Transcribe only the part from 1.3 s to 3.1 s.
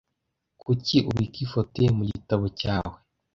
ifoto ye mu gitabo cyawe?